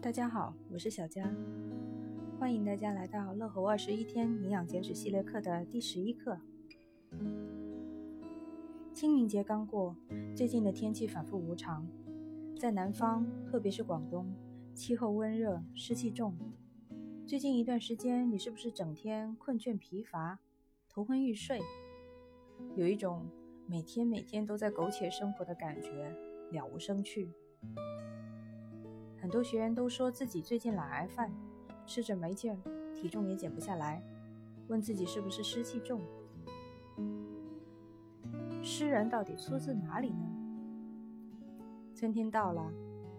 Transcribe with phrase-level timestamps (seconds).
[0.00, 1.30] 大家好，我是小佳，
[2.38, 6.38] 欢迎大家来到乐活二十一天营养减脂系列课的第十一课。
[8.94, 9.94] 清明节刚过，
[10.34, 11.86] 最近的天气反复无常，
[12.58, 14.32] 在南方，特别是广东，
[14.74, 16.34] 气候温热，湿气重。
[17.26, 20.38] 最近一段时间，你是不是整天困倦疲乏、
[20.88, 21.60] 头昏欲睡，
[22.74, 23.26] 有一种
[23.66, 26.12] 每天每天都在苟且生活的感觉，
[26.50, 27.30] 了无生趣？
[29.20, 31.30] 很多学员都说自己最近懒癌犯，
[31.86, 32.58] 吃着没劲儿，
[32.94, 34.02] 体重也减不下来，
[34.68, 36.00] 问自己是不是湿气重？
[38.62, 40.26] 湿人到底出自哪里呢？
[41.94, 42.72] 春天到了，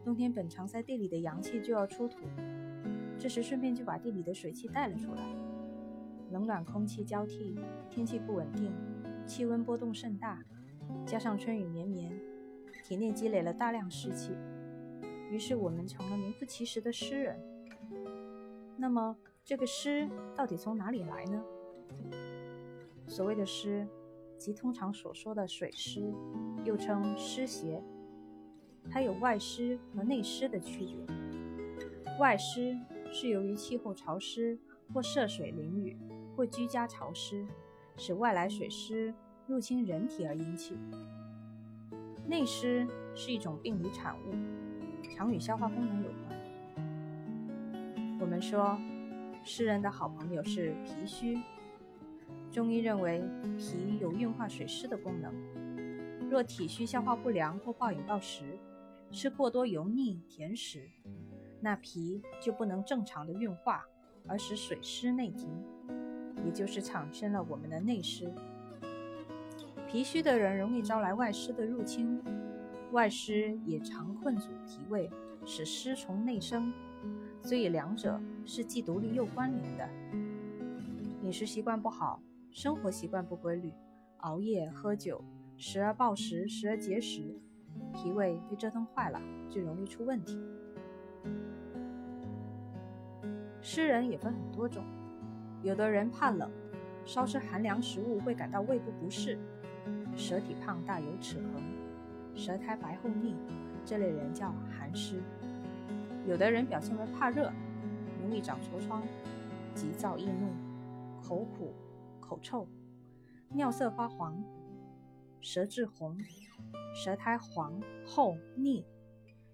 [0.04, 2.18] 冬天本藏在地里的阳气就要出土，
[3.18, 5.24] 这时顺便就把地里的水气带了出来。
[6.32, 7.60] 冷暖空气交替，
[7.90, 8.72] 天气不稳定，
[9.26, 10.44] 气温波动甚大，
[11.06, 12.12] 加上春雨绵绵，
[12.90, 14.36] 体内积累了大量湿气。
[15.30, 17.40] 于是我们成了名副其实的湿人。
[18.76, 19.16] 那么
[19.46, 21.40] 这个湿到底从哪里来呢？
[23.06, 23.88] 所谓的湿，
[24.40, 26.12] 即通常所说的水湿，
[26.66, 27.80] 又称湿邪。
[28.90, 32.18] 它有外湿和内湿的区别。
[32.20, 32.76] 外湿
[33.12, 34.58] 是由于气候潮湿
[34.92, 35.96] 或涉水淋雨
[36.36, 37.46] 或居家潮湿，
[37.98, 39.14] 使外来水湿
[39.46, 40.76] 入侵人体而引起。
[42.30, 44.36] 内湿是一种病理产物。
[45.16, 46.30] 常与消化功能有关。
[48.20, 48.80] 我们说，
[49.44, 51.40] 湿人的好朋友是脾虚。
[52.52, 53.24] 中医认为，
[53.58, 55.34] 脾有运化水湿的功能。
[56.30, 58.60] 若体虚、消化不良或暴饮暴食，
[59.10, 60.88] 吃过多油腻甜食，
[61.60, 63.84] 那脾就不能正常的运化，
[64.28, 65.50] 而使水湿内停，
[66.46, 68.32] 也就是产生了我们的内湿。
[69.90, 72.22] 脾虚的人容易招来外湿的入侵。
[72.92, 75.10] 外湿也常困阻脾胃，
[75.46, 76.72] 使湿从内生，
[77.42, 79.90] 所以两者是既独立又关联的。
[81.24, 82.22] 饮食习惯不好，
[82.52, 83.74] 生活习惯不规律，
[84.18, 85.24] 熬夜、喝酒，
[85.58, 87.36] 时而暴食，时而节食，
[87.92, 89.20] 脾胃被折腾坏了，
[89.50, 90.40] 就容易出问题。
[93.60, 94.84] 湿人也分很多种，
[95.64, 96.48] 有的人怕冷，
[97.06, 99.38] 稍吃寒凉食物会感到胃部不适，
[100.16, 101.62] 舌体胖大有齿痕。
[102.36, 103.36] 舌苔白厚腻，
[103.84, 105.22] 这类人叫寒湿。
[106.28, 107.52] 有的人表现为怕热，
[108.22, 109.04] 容易长痤疮，
[109.74, 110.54] 急躁易怒，
[111.22, 111.74] 口苦、
[112.20, 112.68] 口臭，
[113.50, 114.42] 尿色发黄，
[115.42, 116.18] 舌质红，
[116.94, 118.86] 舌苔黄厚腻，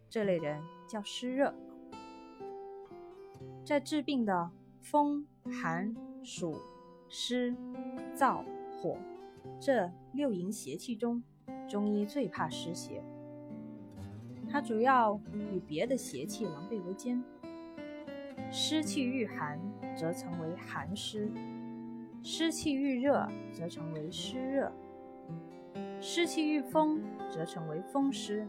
[0.09, 1.53] 这类人叫湿热。
[3.63, 6.55] 在治病的风寒暑
[7.09, 7.55] 湿
[8.15, 8.97] 燥火
[9.59, 11.23] 这六淫邪气中。
[11.67, 13.03] 中医最怕湿邪，
[14.47, 17.23] 它主要与别的邪气狼狈为奸。
[18.51, 19.59] 湿气遇寒，
[19.95, 21.27] 则成为寒湿；
[22.21, 24.71] 湿气遇热，则成为湿热；
[25.99, 27.01] 湿气遇风，
[27.31, 28.47] 则成为风湿。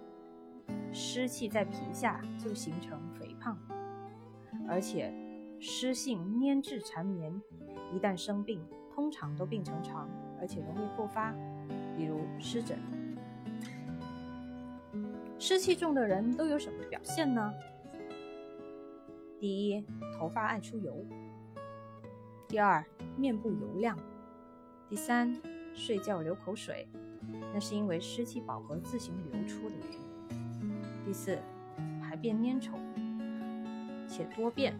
[0.93, 3.59] 湿气在皮下，就形成肥胖，
[4.69, 5.13] 而且
[5.59, 7.33] 湿性粘滞缠绵，
[7.95, 8.61] 一旦生病，
[8.95, 10.09] 通常都病成长，
[10.41, 11.35] 而且容易复发，
[11.97, 12.79] 比如湿疹。
[15.39, 17.53] 湿气重的人都有什么表现呢？
[19.39, 19.85] 第一，
[20.19, 20.93] 头发爱出油；
[22.49, 22.85] 第二，
[23.17, 23.95] 面部油亮；
[24.89, 25.39] 第三，
[25.75, 26.89] 睡觉流口水，
[27.53, 30.73] 那是因为湿气饱和自行流出的原因；
[31.05, 31.39] 第四，
[32.01, 32.73] 排便粘稠
[34.09, 34.75] 且多便，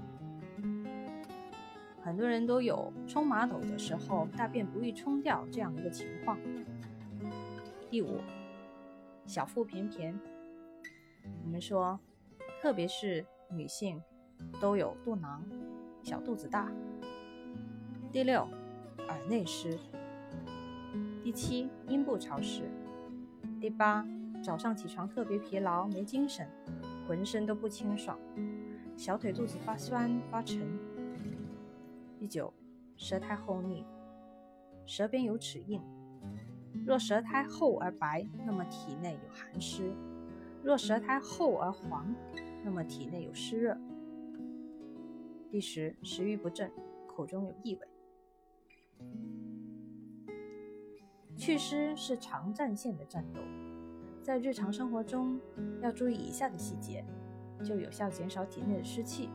[2.17, 6.35] 很多人都有冲马桶的时候大便不易冲掉这样一个情况；
[7.91, 8.23] 第五，
[9.27, 10.19] 小腹便便。
[11.45, 12.01] 我们说，
[12.63, 14.01] 特别是女性，
[14.59, 15.45] 都有肚囊，
[16.03, 16.73] 小肚子大。
[18.11, 18.49] 第六，
[19.09, 19.79] 耳内湿。
[21.23, 22.63] 第七，阴部潮湿。
[23.61, 24.07] 第八，
[24.43, 26.49] 早上起床特别疲劳，没精神，
[27.07, 28.19] 浑身都不清爽，
[28.97, 30.96] 小腿肚子发酸发沉。
[32.19, 32.53] 第九，
[32.97, 33.85] 舌苔厚腻，
[34.87, 35.81] 舌边有齿印。
[36.87, 39.93] 若舌苔厚而白，那么体内有寒湿。
[40.63, 42.15] 若舌苔厚而黄，
[42.65, 43.77] 那么体内有湿热。
[45.51, 46.71] 第十，食欲不振，
[47.07, 47.81] 口中有异味。
[51.37, 53.41] 祛湿是长战线的战斗，
[54.23, 55.39] 在日常生活中
[55.83, 57.05] 要注意以下的细节，
[57.63, 59.29] 就有效减少体内的湿气。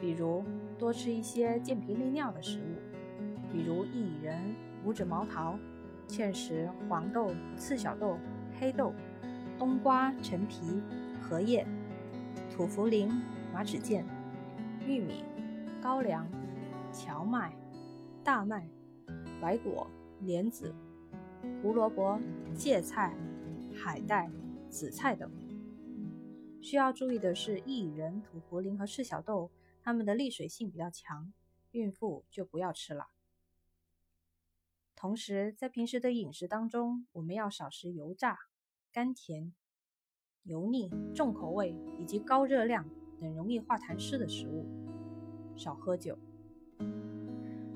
[0.00, 0.44] 比如
[0.78, 4.54] 多吃一些健脾利尿的食物，比如薏仁、
[4.84, 5.58] 五指毛桃、
[6.08, 8.16] 芡实、黄豆、赤小豆、
[8.58, 8.92] 黑豆。
[9.58, 10.80] 冬瓜、陈皮、
[11.20, 11.66] 荷叶、
[12.50, 13.12] 土茯苓、
[13.52, 14.02] 马齿苋、
[14.86, 15.22] 玉米、
[15.82, 16.26] 高粱、
[16.90, 17.54] 荞麦、
[18.24, 18.66] 大麦、
[19.38, 19.86] 白果、
[20.20, 20.74] 莲子、
[21.60, 22.18] 胡萝卜、
[22.54, 23.14] 芥菜、
[23.74, 24.30] 海带、
[24.70, 25.30] 紫菜等。
[26.62, 29.50] 需要注意的是，薏仁、土茯苓和赤小豆，
[29.82, 31.32] 它们的利水性比较强，
[31.72, 33.08] 孕妇就不要吃了。
[34.94, 38.38] 同时，在平时的饮食当中，我们要少食油炸、
[38.92, 39.54] 甘甜、
[40.42, 42.88] 油腻、重口味以及高热量
[43.18, 44.66] 等容易化痰湿的食物，
[45.56, 46.18] 少喝酒。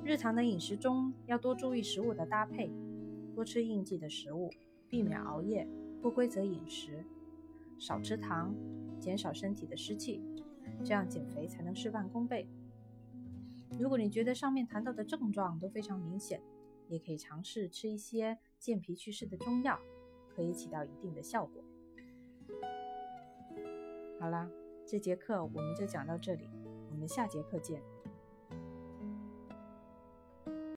[0.04, 2.70] 日常的饮食中要多注意食物的搭配，
[3.34, 4.50] 多吃应季的食物，
[4.90, 5.66] 避免熬夜、
[6.02, 7.06] 不规则饮食，
[7.78, 8.54] 少吃糖，
[9.00, 10.22] 减少身体的湿气，
[10.84, 12.49] 这样减肥才能事半功倍。
[13.78, 16.40] 如果你觉得上面谈到的症状都非常明显，
[16.88, 19.78] 也可以尝试吃一些健脾祛湿的中药，
[20.28, 21.64] 可以起到一定的效果。
[24.20, 24.49] 好啦，
[24.87, 26.49] 这节课我们就讲到这里，
[26.90, 27.82] 我们下节课见。